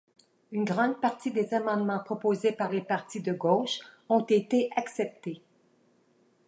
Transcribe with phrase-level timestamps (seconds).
[0.51, 5.43] Une grande partie des amendements proposés par les partis de gauche ont été acceptés.